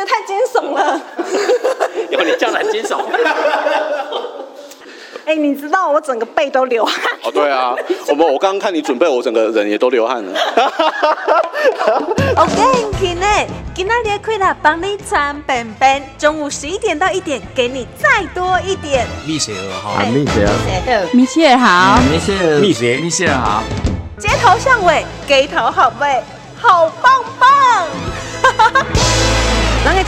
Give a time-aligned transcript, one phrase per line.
[0.00, 1.00] 觉得太惊悚了。
[2.10, 2.98] 有你这样很惊悚。
[5.26, 6.96] 哎，你知道我整个背都流汗。
[7.22, 7.74] 哦，对啊，
[8.08, 10.32] 我们我刚刚看你准备，我整个人也都流汗了。
[12.36, 12.54] OK，
[12.98, 19.06] 今天今天的快乐帮你穿本本，中午十一点到一点，给你再多一点。
[19.26, 23.62] 蜜雪儿哈，蜜雪儿，蜜雪儿好，蜜雪儿，蜜雪蜜雪儿好，
[24.18, 26.22] 街头巷尾，给头好味，
[26.56, 27.39] 好棒棒。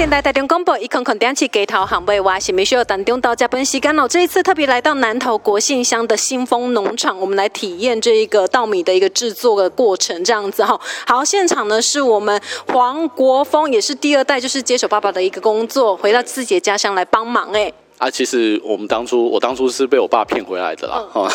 [0.02, 4.09] 咱个电台台中广播一空空点起街头巷尾哇，是咪需要当中到加班时间了。
[4.09, 10.80] 这一次特别来到南投国信乡的新丰农场，我们来体验这一个稻米的一个制作的过程，这样子哈。
[11.07, 17.73] 好，现场呢是我们黄国峰，也是第二代，就是接手爸爸的一个工作，回到自己的家乡来帮忙哎。
[18.02, 21.06] 啊，其实我们当初，我当初是被我爸骗回来的啦。
[21.12, 21.29] 哈，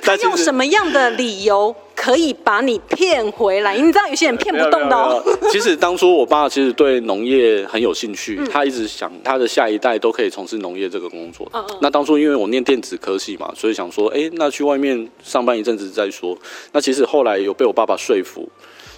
[0.00, 3.76] 他用什么样的理由可以把你骗回来？
[3.76, 5.20] 你知道有些人骗不动的哦。
[5.50, 11.50] 其实当初我爸其实对农业很有兴趣，他一直想他的下一代都可以从事农业这个工作。
[11.80, 16.38] 那当初因为我念电子科系嘛，所以想说，哎，那去外面上班一阵子再说。
[16.70, 18.48] 那其实后来有被我爸爸说服，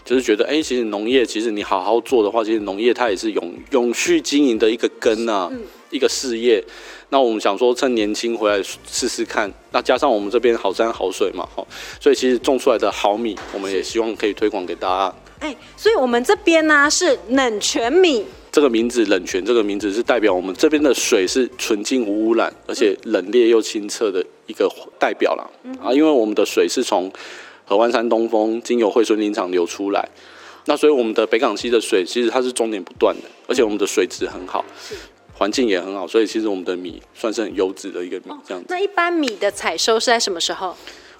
[0.05, 5.51] 就是觉得，哎，其实农业其实你好好做的话，其实农业它也是永永续经营的一个根啊。
[5.91, 6.63] 一个事业，
[7.09, 11.67] 那我们想说趁年轻回来试试看，那加上我们这边好山好水嘛，哈，
[12.01, 15.15] 所以其实种出来的好米，我们也希望可以推广给大家。
[15.41, 25.51] 哎，所以我们这边呢是冷泉米，这个名字冷泉这个名字是代表我们这边的水是纯净无污染，而且冷冽又清澈的一个代表了。
[25.83, 27.11] 啊，因为我们的水是从
[27.71, 30.09] 河湾山东风经由惠顺林场流出来，
[30.65, 34.65] 那所以我们的北港溪的水其实它是终点不断的，而且我们的水质很好。
[35.35, 38.67] 环境也很好，所以其实我们的米算是很优质的一个米，这样子。
[38.69, 40.75] 那一般米的采收是在什么时候？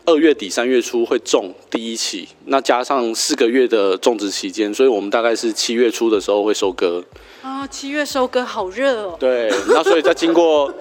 [0.07, 7.01] 二月底三月初会种第一期，那加上四个月的种植期间，所以我们大概是七月初的时候会收割。
[7.43, 9.17] 啊，七月收割好热哦。
[9.21, 10.73] 对，那所以在经过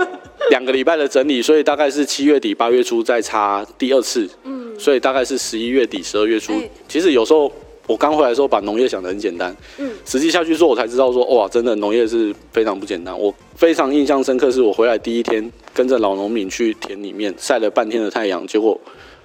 [0.49, 4.27] 两个礼拜的整理，所以大概是七月底八月初再插第二次。
[4.44, 6.59] 嗯，所以大概是十一月底十二月初。
[6.88, 7.51] 其实有时候。
[7.90, 13.19] 我刚回来的时候，把农业想得很简单，嗯，实际下去做，我才知道说，哇，真的农业是非常不简单。
[13.19, 18.79] 我非常印象深刻，是我回来第一天，跟着老农民去田里面晒了半天的太阳，结果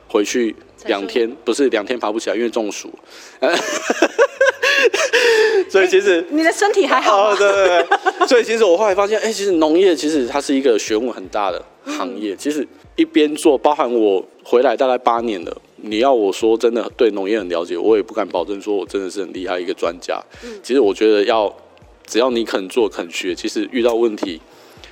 [0.09, 0.57] 回去
[0.87, 2.91] 两天，不是两天爬不起来，因为中暑。
[5.69, 7.37] 所以其实你的身体还好。
[7.37, 7.87] 对对对。
[8.27, 12.35] 所以其实我后来发现，哎，其实农业其实它是一个学问很大的行业。
[12.35, 12.67] 其实
[12.97, 15.63] 一边做，包含我回来大概八年了。
[15.77, 20.19] 你要我说真的对农业很了解，我也不敢保证说我真的是很厉害一个专家。
[20.43, 21.55] 嗯，其实我觉得要
[22.07, 24.41] 只要你肯做肯学，其实遇到问题，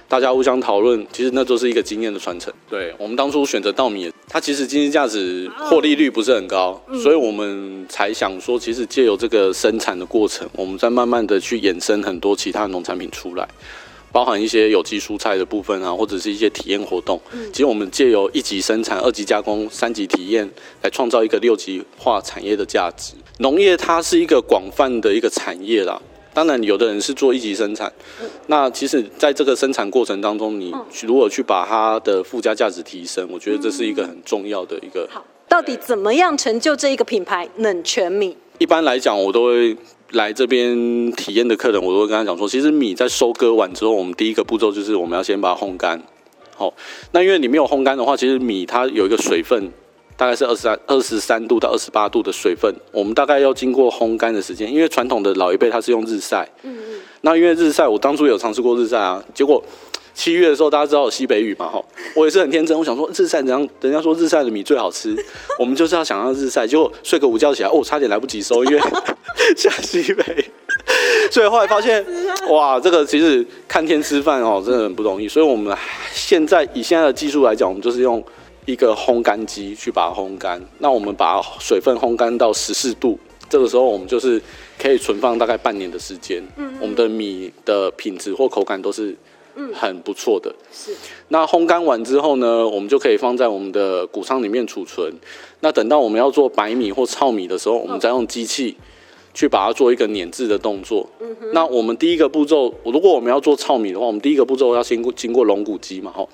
[0.07, 2.53] 大家互相讨论，其实那都是一个经验的传承。
[2.69, 13.49] 对我们当初选择稻米，它其实经济价值、获利率不是很高，所以我们才想说，其实借由这个生产的过程，我们再慢慢的去衍生很多其他农产品出来。
[14.13, 17.21] 包含一些有机蔬菜的部分啊，或者是一些体验活动。
[17.33, 20.49] 嗯其实我们借由一级生产、二级加工、三级体验，
[20.83, 23.15] 来创造一个六级化产业的价值。
[23.39, 26.01] 农业它是一个广泛的一个产业啦。
[26.35, 27.93] 当然，有的人是做一级生产，
[28.47, 30.73] 那其实在这个生产过程当中，你
[31.05, 35.07] 如果去把它的附加价值提升，我觉得这是一个很重要的一个。
[35.11, 38.35] 好，到底怎么样成就这一个品牌冷泉米？
[38.63, 39.77] 一般来讲，我都会。
[40.13, 45.99] 来这边体验的客人，我都会跟他讲说，其实米在收割完之后，我们第一个步骤就是我们要先把它烘干。
[46.55, 46.71] 好，
[47.13, 49.73] 那因为你没有烘干的话，其实米它有一个水分，
[50.15, 54.71] 大概是二十三二十三度到二十八度的水分，我们大概要经过烘干的时间。
[54.71, 59.65] 因为传统的老一辈他是用日晒，嗯嗯，那因为日晒，我当初有尝试过日晒啊，结果。
[60.15, 61.67] 七月的时候，大家知道有西北雨嘛？
[61.67, 61.83] 哈，
[62.15, 63.67] 我也是很天真，我想说日晒怎样？
[63.81, 65.17] 人家说日晒的米最好吃，
[65.59, 66.67] 我们就是要想要日晒。
[66.67, 68.81] 结果睡个午觉起来，哦，差点来不及收，因为
[69.57, 70.45] 下西北。
[71.31, 72.05] 所以后来发现，
[72.51, 75.27] 哇，这个其实看天吃饭哦，真的很不容易。
[75.27, 75.75] 所以我们
[76.13, 78.23] 现在以现在的技术来讲，我们就是用
[78.67, 80.61] 一个烘干机去把它烘干。
[80.79, 84.41] 那我们把水分烘干到十四度，这个时候我们就是
[84.79, 86.43] 可以存放大概半年的时间。
[86.57, 89.17] 嗯，我们的米的品质或口感都是。
[89.55, 90.55] 嗯，很不错的。
[90.73, 90.95] 是，
[91.29, 95.13] 那烘干完之后呢，我们就可以放在我们的谷仓里面储存。
[95.61, 98.77] 那等到我们要做白米或糙米的时候，我们再用机器
[99.35, 101.09] 去把它做一个碾制的动作。
[101.21, 101.51] 嗯哼。
[101.53, 106.29] 那我们第一个步骤，如果我们要做糙米的话，我们第一个步骤要先过经过龙骨机嘛，吼。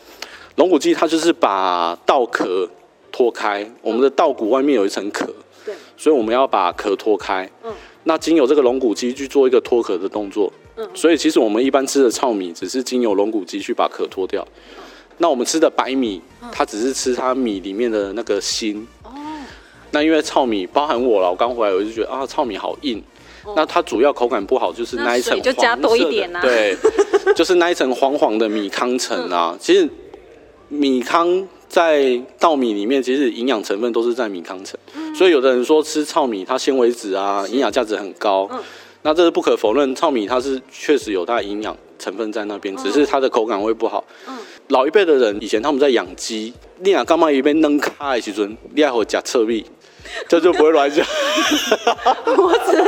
[0.56, 2.69] 龙骨机它就是把稻壳
[3.12, 5.26] 脱开，我们的稻谷外面有一层壳，
[5.64, 7.49] 对，所以我们要把壳脱开。
[7.64, 7.73] 嗯。
[8.05, 10.50] 那经由这个龙骨机去做一个脱壳的动作。
[10.94, 14.46] 所以其实我们一般吃的糙米，只是经由龙骨机去把壳脱掉。
[15.19, 16.20] 那我们吃的白米，
[16.52, 18.86] 它只是吃它米里面的那个芯。
[19.02, 19.10] 哦。
[19.90, 23.02] 那因为糙米包含我了，我刚回来我就觉得啊，糙米好硬。
[23.56, 26.76] 那它主要口感不好就是那一层就加多一点啊对，
[27.34, 29.52] 就是那一层黄黄的米糠层啊。
[29.54, 29.88] 嗯其实
[30.69, 38.48] 米糠在稻米里面，其实营养成分都是在米糠层，嗯所以有的人说吃糙米它纤维质啊，营养价值很高。
[38.99, 44.05] 嗯那这是不可否认，糙米它是确实有它的营养成分在那边，只是它的口感会不好。
[44.27, 44.37] 嗯
[44.69, 49.65] 老一辈的人以前他们在养鸡，你啊干嘛一边扔卡的时阵，你还会夹侧壁，
[50.29, 51.06] 这就不会乱讲。
[52.37, 52.83] 我只是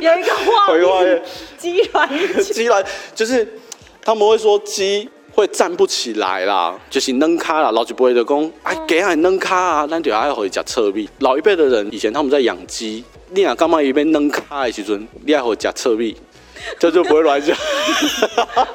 [0.00, 1.20] 有一个画回话面，
[1.58, 2.08] 鸡软
[2.40, 3.58] 鸡软就是
[4.04, 11.08] 他们会说鸡会站不起来啦，就是扔卡啦，老一辈的讲，哎，给俺扔卡啊，咱就爱回夹侧壁。
[11.18, 13.02] 老一辈的人以前他们在养鸡，
[13.34, 16.16] 你啊干嘛一边扔卡的时阵，你还会夹侧米，
[16.78, 17.56] 这就不会乱讲。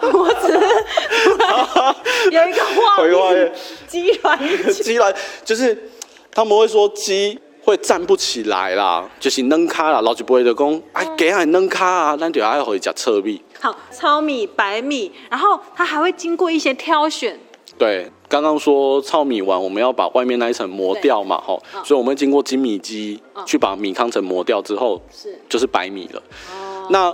[0.02, 0.52] 我只
[2.36, 3.52] 有一个画面，
[3.88, 4.40] 鸡软
[4.72, 5.16] 鸡软
[5.46, 5.90] 就是
[6.32, 13.42] 他们会说鸡会站不起来啦，就是扔卡啦，老一辈就讲，哎，给俺扔卡啊，咱就爱互伊食侧米。
[13.62, 17.40] 好，糙米、白米，然后它还会经过一些挑选，
[17.78, 25.38] 对，刚刚说糙米完，我们要把外面那一层磨掉嘛，吼，嗯所以我们会经过精米机嗯去把米糠层磨掉之后，是。
[25.50, 26.22] 就是白米了。
[26.54, 27.14] 哦，那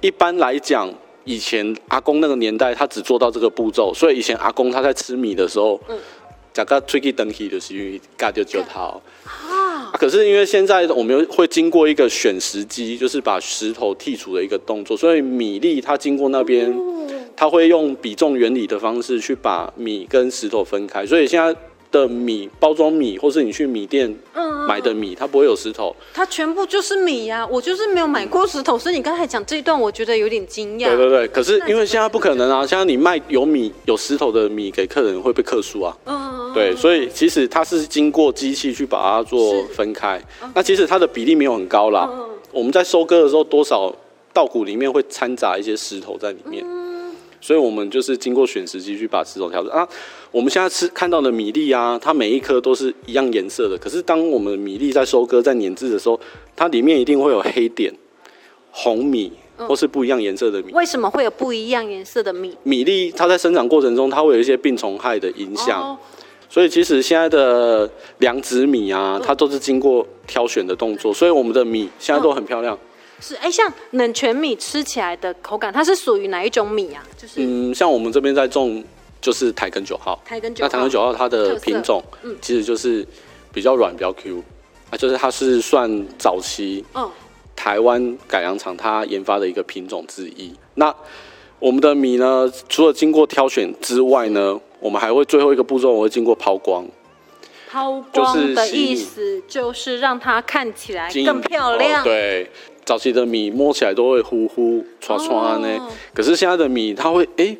[0.00, 0.92] 一般来讲，
[1.24, 5.96] 以前阿公那个年代，他只做到这个步骤，所以以前阿公他在吃米的时候，嗯。
[6.52, 8.90] 假个吹气登起就是因为嘎就就它。
[9.96, 16.72] 可是因为现在我们会经过一个选石机，就是把石头剔除的一个动作，所以米粒它经过那边，
[17.34, 21.54] 它会用比重原理的方式去把米跟石头分开，所以现在
[21.90, 25.94] 的米包装米，或是你去米店嗯买的米，它不会有石头。
[26.12, 30.88] 它全部就是米呀、我就是没有买过石头，所以你刚才讲这一段，我觉得有点惊讶。
[30.88, 35.96] 对对对，可是因为现在不可能啊，现在你卖有米有石头的米给客人会被克数啊。
[36.06, 36.25] 嗯，
[36.56, 40.18] 对，所以其实它是经过机器去把它做分开。
[40.54, 42.08] 那其实它的比例没有很高啦。
[42.10, 43.94] 嗯我们在收割的时候，多少
[44.32, 46.64] 稻谷里面会掺杂一些石头在里面。
[47.38, 49.86] 所以我们就是经过选时机去把石头挑出啊。
[50.30, 53.76] 我们现在吃看到的米粒啊，它每一颗都是一样颜色的。
[53.76, 56.18] 可是当我们米粒在收割、在碾制的时候，
[56.56, 57.92] 它里面一定会有黑点、
[58.70, 60.72] 红米或是不一样颜色的米。
[60.72, 62.56] 为什么会有不一样颜色的米？
[62.62, 65.82] 米粒它在生长过程中，它会有一些病虫害的影响。
[65.82, 65.98] 哦
[66.48, 67.88] 所以其实现在的
[68.18, 72.78] 良子米啊，它都是经过挑选的动作，所以我们的米现在都很漂亮。
[73.20, 77.02] 是哎，像冷泉米吃起来的口感，它是属于哪一种米啊？
[77.16, 78.84] 就是嗯，像我们这边在种
[79.22, 80.68] 就是台根九号，台根九号。
[80.68, 83.06] 那台根九号它的品种嗯，其实就是
[83.52, 84.42] 比较软、比较 Q，
[84.90, 87.10] 啊，就是它是算早期嗯，
[87.56, 90.54] 台湾改良厂它研发的一个品种之一。
[90.74, 90.94] 那
[91.58, 96.86] 我们的米呢，除了经过挑选之外呢，我们还会最后一个步骤，我会经过抛光。
[97.68, 102.00] 抛光的意思就是让它看起来更漂亮。
[102.00, 102.48] 哦对，
[102.84, 107.54] 早期的米摸起来都会糊糊、刷刷呢哦，可是现在的米它会哎、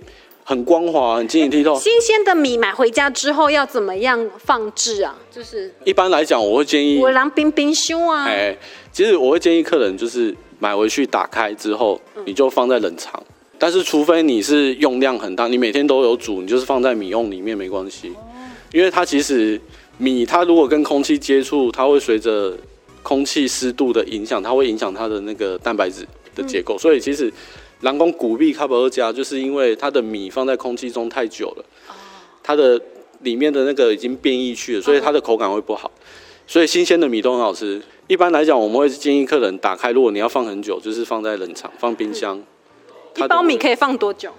[0.44, 1.78] 很光滑、很晶莹剔透。
[1.78, 5.16] 新鲜的米买回家之后要怎么样放置啊？
[5.30, 8.24] 就是一般来讲，我会建议我，让冰冰修啊。
[8.26, 8.56] 哎，
[8.92, 13.20] 其实我会建议客人就是买回去打开之后，嗯你就放在冷藏。
[13.58, 18.12] 但是除非你是用量很大，你每天都有煮，你就是放在米瓮里面没关系，
[18.72, 19.60] 因为它其实
[19.98, 22.56] 米它如果跟空气接触，它会随着
[23.02, 27.32] 空气湿度的影响，它会影响它的那个蛋白质的结构，所以其实
[27.80, 31.64] 蓝光古币卡伯加就是因为它的米放在空气中太久了，
[32.42, 32.80] 它的
[33.20, 35.90] 里面的那个已经变异去了，所以它的口感会不好。
[36.46, 37.82] 所以新鲜的米都很好吃。
[38.06, 42.40] 一般来讲，我们会建议客人打开，如果你要放很久，就是放在冷藏、放冰箱。
[43.16, 44.30] 一包米可以放多久？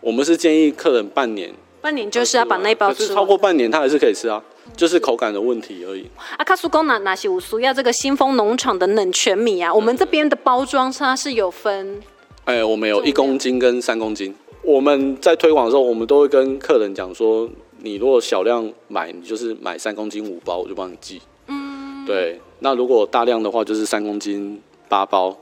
[0.00, 3.26] 我们是建议客人半年，半年就是要把那一包可是超吃完。
[3.26, 4.42] 过半年，它还是可以吃啊，
[4.76, 6.08] 就是口感的问题而已。
[6.36, 9.72] 阿，卡苏公哪哪些有需要这个新丰农场的冷泉米啊？
[9.72, 12.00] 我们这边的包装它是有分
[12.44, 14.34] 哎，我们有一公斤跟三公斤。
[14.64, 17.48] 我们在推广的时候，我们都会跟客人讲说，
[17.82, 21.20] 你如果小量买，你就是买三公斤五包，我就帮你寄。
[21.46, 22.40] 嗯，对。
[22.60, 25.36] 那如果大量的话，就是三公斤八包，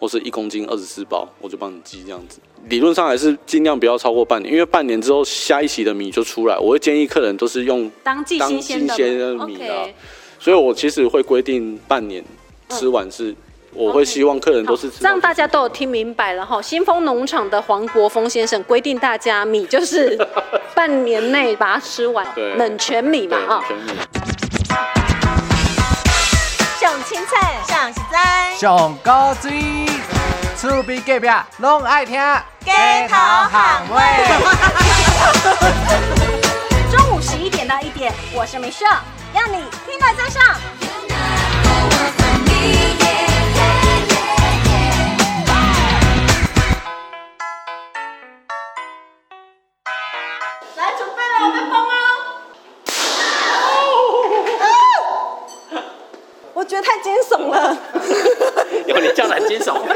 [0.00, 2.40] 或是一公斤二十四包，我就帮你寄这样子。
[2.68, 6.58] 理论上还是尽量不要超过半年，因为半年之后下一期的米就出来。
[6.58, 9.94] 我会建议客人都是用，当季当新鲜的米啊 OK，
[10.38, 12.24] 所以我其实会规定半年
[12.70, 13.34] 吃完是，
[13.72, 16.60] 我会希望客人都是这样大家都有听明白了哈。
[16.60, 20.18] 新丰农场的黄国峰先生规定大家米就是
[20.74, 23.64] 半年内把它吃完对，冷泉米嘛对啊。
[23.66, 23.92] 全米。
[28.58, 29.86] 上古水，
[30.56, 32.14] 厝边隔壁拢爱听
[32.64, 32.72] 街
[33.08, 34.02] 头巷尾。
[36.90, 38.84] 中午十一点到一点，我是美秀，
[39.32, 40.42] 让你听得再上。
[50.76, 51.94] 来，准备了，我们放光。
[56.52, 57.59] 我觉得太惊悚了。
[59.00, 59.74] 你叫的很惊悚。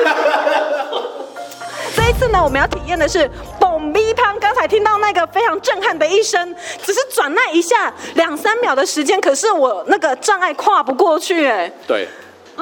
[1.96, 3.30] 这一次呢，我们要体验的是
[3.60, 4.38] 蹦逼汤。
[4.40, 12.08] 刚才听到那个非常震撼的一声，只是转那一下两三秒的时间，可是我那个障碍跨不过去，哎，对，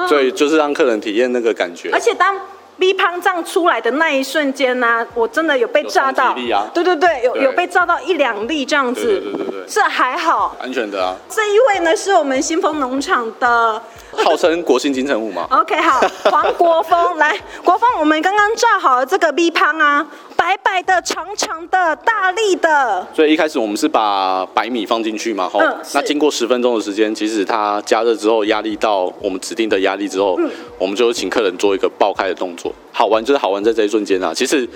[0.07, 1.99] 所以就是让客人体验那个感觉而。
[1.99, 2.39] 且当
[2.77, 6.33] B 胖这样出来的那一瞬间呢、我真的有被炸到，
[6.73, 10.55] 对对对，有对有被炸到一两粒这样子，对对对对对这还好。
[10.59, 13.81] 安全的啊，这一位呢是我们新丰农场的
[14.23, 15.45] 号称国庆金城武嘛。
[15.49, 16.01] OK，好，
[16.31, 32.73] 黄国峰，来，国峰，我们刚刚炸好了这个 B 汤啊，白白的、长长的、大力的，所以一开始我们是把白米放进去嘛，吼、嗯那经过十分钟的时间，其实它加热之后，压力到我们指定的压力之后，嗯我们就请客人做一个爆开的动作。
[32.91, 34.67] 好玩就是好玩在这一瞬间啊，其实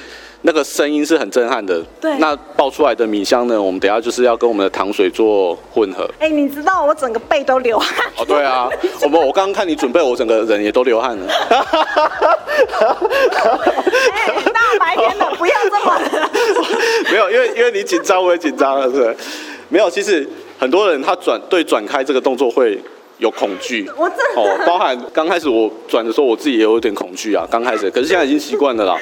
[0.43, 1.81] 那个声音是很震撼的。
[1.99, 6.09] 对那爆出来的米香呢，我们等下就是要跟我们的糖水做混合。
[6.19, 8.05] 哎，你知道我整个背都流汗。
[8.17, 8.69] 哦，对啊，
[9.01, 11.27] 我们我刚刚看你准备，我整个人也都流汗了。
[14.11, 15.99] 哎，大白天的不要这么。
[17.11, 19.15] 没有，因为因为你紧张，我也紧张了，是。
[19.69, 20.27] 没有，其实
[20.57, 22.79] 很多人他转对转开这个动作会
[23.17, 23.89] 有恐惧。
[23.97, 28.97] 我真的哦，包含刚开始我转的时候，我自己也有点恐惧啊，刚开始，可是现在已经习惯了啦。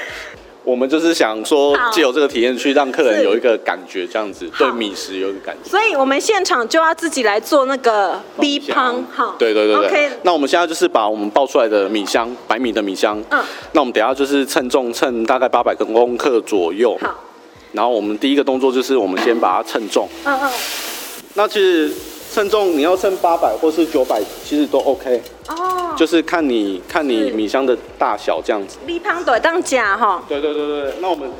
[0.65, 5.69] 我们就是想说好，借由这个体验去让客人有一个感觉，这样子对米食有一个感觉。
[5.69, 9.35] 所以我们现场就要自己来做那个米汤，好。
[9.37, 9.87] 对对对对。
[9.87, 13.39] OK，那我们现在就是把我们爆出来的米香，白米的米香，嗯
[13.73, 16.97] 那我们等一下就是称重，称大概八百公克左右。
[16.99, 17.23] 好。
[17.71, 20.09] 然后我们第一个动作就是我们先把它称重。
[20.23, 20.51] 嗯嗯。
[21.35, 21.91] 那其实
[22.35, 25.95] 称重你要称八百或是九百，其实都 OK，哦。
[25.95, 28.77] 就是看你看你米箱的大小这样子。
[28.85, 30.21] B 汤对当假哈。
[30.27, 31.31] 对对对对，那我们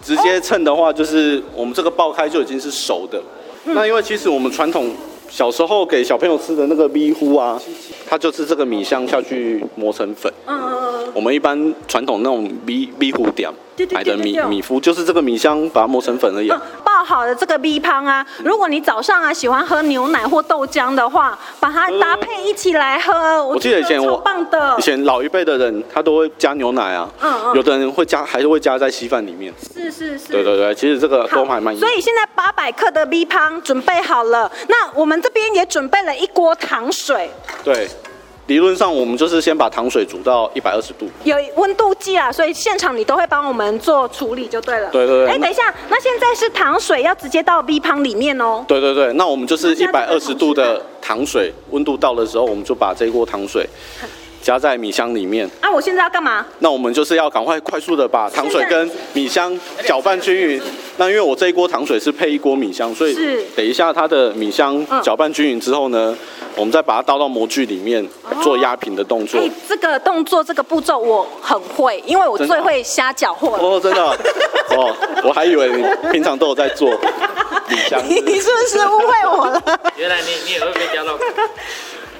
[0.00, 3.20] 直接称的话，就是我们这个爆开就已经是熟的。
[3.64, 4.94] 嗯那因为其实我们传统
[5.28, 7.60] 小时候给小朋友吃的那个米糊啊，
[8.08, 10.32] 它就是这个米香下去磨成粉。
[10.46, 11.12] 嗯嗯嗯。
[11.14, 16.60] 我们一般传统那种米米糊点对对对买的米米糊，就是这个米香把它磨成粉而已啊。
[16.62, 23.12] 嗯，爆好的这个米汤啊，如果你早上啊喜欢喝牛奶或豆浆的话，把它搭配一起来喝，
[23.44, 29.52] 我我记得以前我棒的以，前老一辈的人他都会加牛奶啊，嗯嗯有的人会加，还是会加在稀饭里面。
[29.74, 31.76] 是是是，对对对，其实这个都还蛮。
[31.76, 37.30] 所以现在八百克的米汤准备好了，那我们这边也准备了一锅糖水，
[37.62, 37.88] 对，
[38.46, 41.08] 理论上我们就是先把糖水煮到一百二十度。
[41.24, 44.90] 有温度计啊，所以现场你都会帮我们做处理就对了。
[44.90, 48.62] 对对对哎，等一下，那现在是糖水要直接到 V 汤里面哦。
[48.68, 53.66] 对对对，那我们就是一百二十度的糖水，温度到的时候，我们就把这一锅糖水
[54.44, 55.48] 加在米香里面。
[55.62, 56.44] 啊，我现在要干嘛？
[56.58, 60.60] 那我们就是要赶快快速的把糖水跟米香搅拌均匀。
[60.98, 66.14] 那因为我这一锅糖水是配一锅米香，所以是等一下它的米香嗯搅拌均匀之后呢，
[66.56, 68.06] 我们再把它倒到模具里面
[68.42, 73.58] 做压平的动作哎。，这个动作这个步骤我很会，因为我最会瞎搅和了。
[73.58, 74.14] 哦，真的哦，
[74.76, 75.82] 哦我还以为你
[76.12, 76.90] 平常都有在做
[77.68, 77.98] 米香。
[78.06, 79.62] 你 你是不是误会我了？
[79.96, 81.18] 原来你你也会被加到。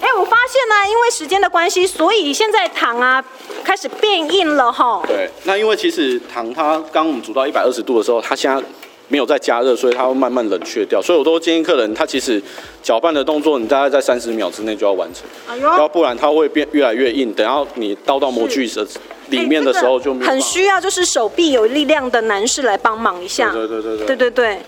[0.04, 3.24] 哎、我发现呢、因为时间的关系，所以现在糖啊
[3.64, 5.02] 开始变硬了哈。
[5.06, 8.62] 对，那因为其实糖它刚我们煮到一百二十度的时候，它现在
[9.08, 11.00] 没有再加热，所以它会慢慢冷却掉。
[11.00, 12.40] 所以我都建议客人，他其实
[12.82, 17.32] 搅拌的动作，你大概在三十秒之内就要完成，哎要不然它会变越来越硬。
[17.32, 18.86] 等到你倒到模具的
[19.30, 20.12] 里面的时候就。
[20.16, 23.50] 很需要就是手臂有力量的男士来帮忙一下。
[23.52, 24.58] 对对对对对对对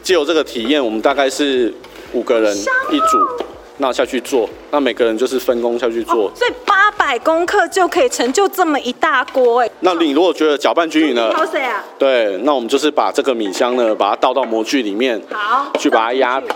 [0.00, 1.74] 借由这个体验，我们大概是
[2.12, 3.44] 五个人一组，
[3.80, 6.26] 那下去做，那每个人就是分工下去做。
[6.26, 9.70] 哦所以八百公克就可以成就这么一大锅哎。
[9.80, 11.82] 那你如果觉得搅拌均匀了，好谁啊？
[11.98, 16.54] 对，那我们就是把这个米香呢，把它倒到模具里面，好，去把它压平。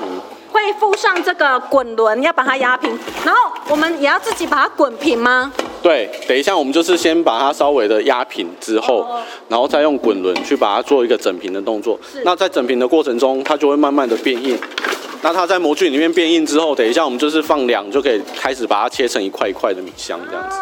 [0.52, 2.90] 会附上这个滚轮，要把它压平，
[3.25, 5.50] 然后我们也要自己把它滚平吗？
[5.83, 12.23] 对，等一下我们就是先把它稍微的压平之后，哦然后再用滚轮去把它做一个整平的动作是。
[12.25, 14.57] 那在整平的过程中，它就会慢慢的变硬。
[15.25, 20.59] 那它在模具里面变硬之后，等一下我们就是放凉，就可以开始把它切成一块一块的米香这样子。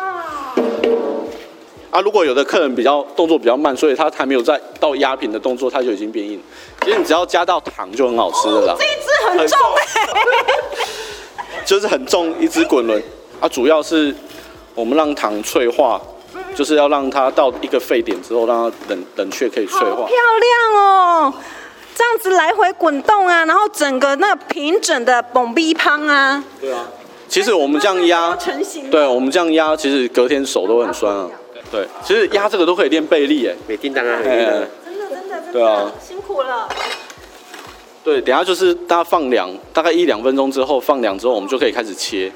[1.90, 6.40] 啊，如果有的客人比较动作比较慢，所以他还没有在到压平的动作，它就已经变硬。
[6.84, 8.76] 其实你只要加到糖就很好吃了啦。
[8.78, 9.82] 这一只很重哎、
[11.66, 13.02] 就是很重一只滚轮
[13.40, 14.14] 啊，主要是
[14.76, 16.00] 我们让糖脆化，
[16.54, 20.06] 就是要让它到一个沸点之后，让它冷冷却可以脆化漂。
[20.06, 21.34] 亮哦！
[22.02, 26.88] 这样子来回滚动啊，然后整个那平整的蹦逼胖啊，对啊，
[27.28, 28.90] 其实我们这样压都，成型。
[28.90, 31.30] 对我们这样压，其实隔天手都很酸啊。
[31.70, 33.54] 对，其实压这个都可以练背力哎。
[33.68, 34.52] 每叮当啊，每哎叮当。
[34.84, 36.68] 真的真的真的，对啊辛苦了。
[38.02, 42.32] 对，等下就是大家放凉，大概一两分钟之后放凉之后，我们就可以开始切。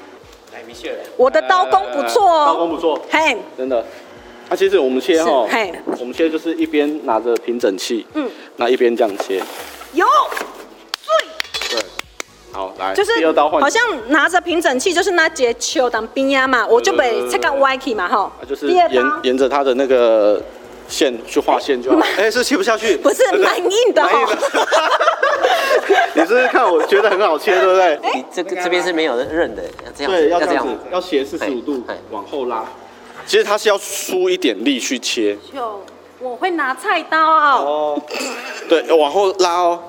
[0.65, 2.71] 米雪儿，我的刀工不错哦刀工哦。
[2.71, 3.85] 不错，嘿，真的。
[4.49, 5.45] 那、其实我们切哈，
[5.99, 9.41] 我们切就是一边拿着平整器，嗯，那一边这样切。
[9.93, 10.05] 有，
[11.69, 11.79] 对，
[12.53, 18.43] 好，来，就是第二刀换，好像拿着平整器，就是那节球当冰压嘛，我就被切个歪去嘛哈啊，。
[18.47, 20.41] 就是第二沿刀沿着它的那个
[20.87, 21.99] 线去画线就好。
[22.17, 24.37] 哎，是切不下去，不是对蛮硬的蛮硬哦。
[26.15, 27.99] 你是不是看我觉得很好切，对不对？
[28.15, 32.63] 你这个这边是没有刃的，要这样子，对，要这这样样子，要斜四十五度往后拉。
[33.27, 35.83] 其实它是要出一点力去切就
[36.19, 37.19] 我会拿菜刀。
[37.19, 38.01] 哦，
[38.67, 39.83] 对，往后拉哦。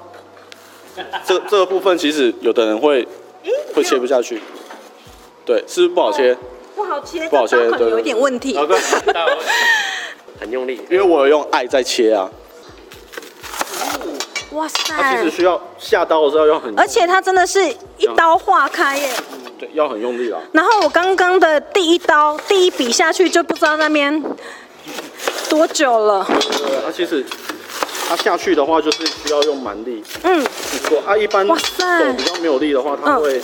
[1.25, 3.07] 这这个部分其实有的人会
[3.73, 4.42] 会切不下去，
[5.47, 6.37] 对，是不是不好切？
[6.75, 8.59] 不好切，不好切有一点问题。
[10.40, 12.28] 很用力，因为我有用爱在切啊，
[14.52, 15.31] 哇塞它其实！
[15.31, 19.11] 需要下刀的时候要很，而且它真的是一刀划开耶。
[19.59, 20.38] 对要很用力啦。
[20.52, 24.23] 然后我刚刚的第一刀第一笔下去就不知道那边
[25.50, 26.25] 多久了。
[26.28, 27.25] 对，它其实
[28.09, 33.43] 它下去的话就是需要用蛮力嗯，去做啊，一般哇手塞比较没有力的话，它嗯会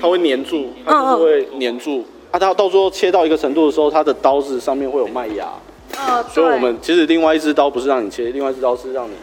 [0.00, 2.04] 它会粘住，它就是会粘住。
[2.30, 5.48] 啊，它到最后切到一个程度的时候，它的刀子上面会有麦芽，
[5.96, 9.14] 呃，所以我们其实另外一只刀不是让你切，另外一只刀是让你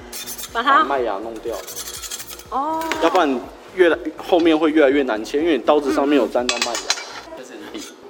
[0.55, 1.53] 把它把麦芽弄掉，
[2.49, 3.39] 哦，要不然
[3.75, 6.79] 越来后面会越来越难切，因为你刀子上面有沾到麦芽，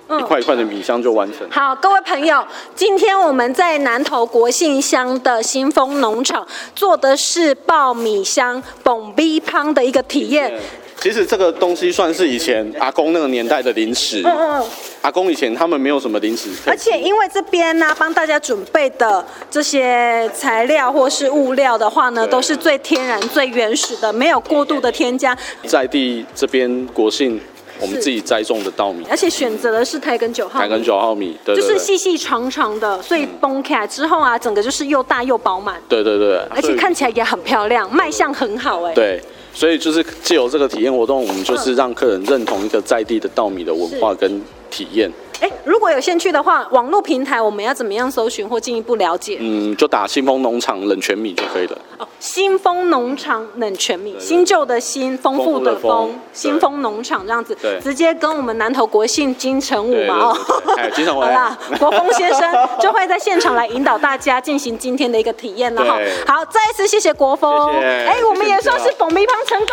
[0.10, 0.20] 嗯。
[0.20, 1.50] 一块一块的米香就完成。
[1.50, 10.54] 好，各位朋友，今天我们在南投国信乡的新丰农场做的是爆米香蹦逼汤的一个体验。
[11.02, 14.66] 其实这个东西算是以前阿公那个年代的零食，嗯嗯，
[15.02, 27.40] 阿公以前他们没有什么零食而且因为这边呢，帮大家准备的这些材料或是物料的话呢，都是最天然、最原始的，没有过度的添加，在地这边国信
[27.80, 30.64] 我们自己栽种的稻米，而且选择的是台根九号米。
[30.64, 38.94] 台根九号米，对就是细细长长的，所以崩开之后啊，整个就是又大又饱满，对对对，而且看起来也很漂亮，卖相很好哎。
[38.94, 39.22] 对，
[39.56, 45.10] 所以就是借由这个体验活动，我们就是让客人认同一个在地的稻米的文化跟体验。
[45.42, 49.38] 哎，如果有兴趣的话，网络平台我们要怎么样搜寻或进一步了解？
[49.40, 51.78] 嗯，就打新丰农场冷泉米就可以了。
[51.98, 60.38] 哦，新丰农场冷泉米，新旧的新，丰富的丰新丰农场这样子对，直接跟我们南投国信金城武嘛哦。
[60.78, 66.00] 哎金城武好啦，国风先生就会在现场来引导大家进行今天的一个体验了哈。
[66.28, 69.68] 好，再一次谢谢国风，哎，我们也算是谢谢蹦逼胖成功。